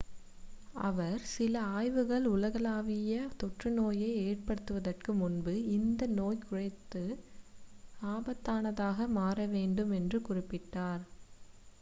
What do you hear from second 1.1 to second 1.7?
சில